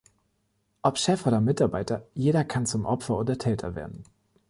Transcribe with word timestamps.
Ob 0.81 0.97
Chef 0.97 1.27
oder 1.27 1.39
Mitarbeiter, 1.39 2.07
jeder 2.15 2.43
kann 2.43 2.65
zum 2.65 2.85
Opfer 2.87 3.19
oder 3.19 3.37
Täter 3.37 3.75
werden. 3.75 4.03